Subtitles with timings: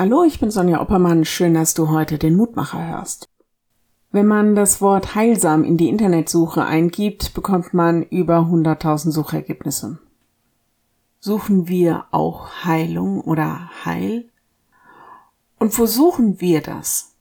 [0.00, 1.26] Hallo, ich bin Sonja Oppermann.
[1.26, 3.28] Schön, dass du heute den Mutmacher hörst.
[4.10, 9.98] Wenn man das Wort heilsam in die Internetsuche eingibt, bekommt man über 100.000 Suchergebnisse.
[11.18, 14.30] Suchen wir auch Heilung oder Heil?
[15.58, 17.14] Und wo suchen wir das?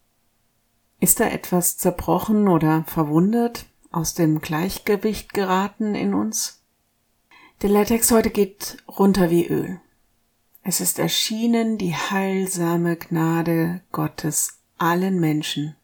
[1.02, 6.64] Ist da etwas zerbrochen oder verwundet, aus dem Gleichgewicht geraten in uns?
[7.62, 9.82] Der Lehrtext heute geht runter wie Öl.
[10.70, 15.76] Es ist erschienen die heilsame Gnade Gottes allen Menschen.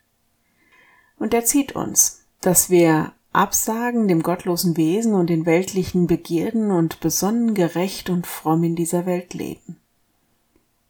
[1.17, 6.99] Und er zieht uns, dass wir absagen dem gottlosen Wesen und den weltlichen Begierden und
[6.99, 9.77] besonnen gerecht und fromm in dieser Welt leben.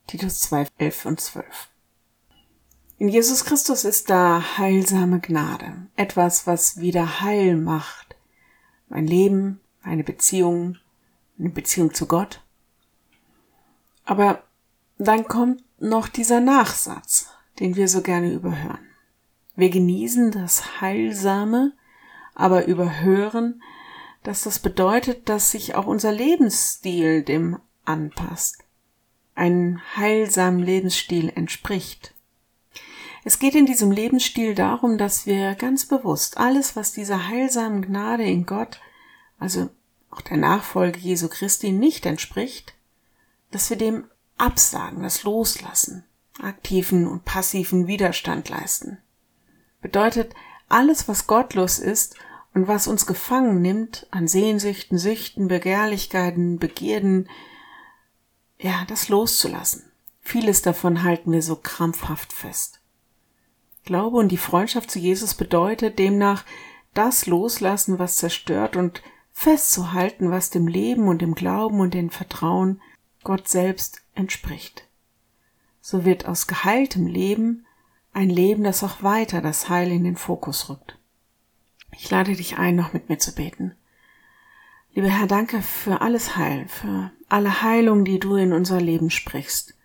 [0.07, 1.45] Titus 2, 11 und 12.
[2.97, 8.17] In Jesus Christus ist da heilsame Gnade, etwas, was wieder heil macht.
[8.89, 10.79] Mein Leben, meine Beziehung,
[11.39, 12.41] eine Beziehung zu Gott,
[14.05, 14.43] aber
[14.97, 18.87] dann kommt noch dieser Nachsatz, den wir so gerne überhören.
[19.55, 21.73] Wir genießen das Heilsame,
[22.33, 23.61] aber überhören,
[24.23, 28.63] dass das bedeutet, dass sich auch unser Lebensstil dem anpasst,
[29.35, 32.13] einen heilsamen Lebensstil entspricht.
[33.23, 38.23] Es geht in diesem Lebensstil darum, dass wir ganz bewusst alles, was dieser heilsamen Gnade
[38.23, 38.79] in Gott,
[39.39, 39.69] also
[40.11, 42.74] auch der Nachfolge Jesu Christi nicht entspricht,
[43.51, 44.05] dass wir dem
[44.37, 46.03] absagen, das loslassen,
[46.41, 48.97] aktiven und passiven Widerstand leisten.
[49.81, 50.33] Bedeutet,
[50.67, 52.15] alles, was gottlos ist
[52.53, 57.29] und was uns gefangen nimmt an Sehnsüchten, Süchten, Begehrlichkeiten, Begierden,
[58.57, 59.83] ja, das loszulassen.
[60.21, 62.81] Vieles davon halten wir so krampfhaft fest.
[63.83, 66.43] Glaube und die Freundschaft zu Jesus bedeutet demnach
[66.95, 72.81] das loslassen, was zerstört und festzuhalten, was dem Leben und dem Glauben und dem Vertrauen
[73.25, 74.87] Gott selbst entspricht.
[75.81, 77.65] So wird aus geheiltem Leben
[78.13, 80.97] ein Leben, das auch weiter das Heil in den Fokus rückt.
[81.91, 83.75] Ich lade dich ein, noch mit mir zu beten.
[84.93, 89.75] Lieber Herr, danke für alles Heil, für alle Heilung, die du in unser Leben sprichst.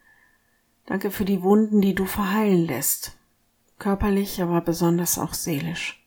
[0.86, 3.16] Danke für die Wunden, die du verheilen lässt,
[3.78, 6.06] körperlich, aber besonders auch seelisch.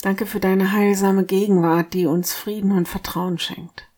[0.00, 3.88] Danke für deine heilsame Gegenwart, die uns Frieden und Vertrauen schenkt.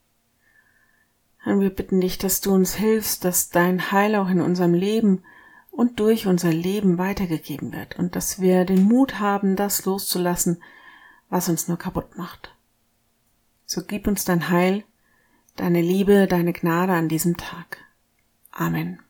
[1.42, 5.22] Herr, wir bitten dich, dass du uns hilfst, dass dein Heil auch in unserem Leben
[5.70, 10.62] und durch unser Leben weitergegeben wird und dass wir den Mut haben, das loszulassen,
[11.30, 12.54] was uns nur kaputt macht.
[13.64, 14.84] So gib uns dein Heil,
[15.56, 17.78] deine Liebe, deine Gnade an diesem Tag.
[18.52, 19.00] Amen.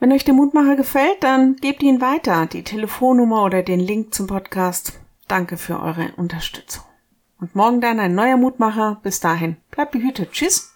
[0.00, 4.26] Wenn euch der Mutmacher gefällt, dann gebt ihn weiter, die Telefonnummer oder den Link zum
[4.26, 5.00] Podcast.
[5.28, 6.84] Danke für eure Unterstützung.
[7.40, 9.00] Und morgen dann ein neuer Mutmacher.
[9.02, 10.32] Bis dahin, bleibt behütet.
[10.32, 10.73] Tschüss.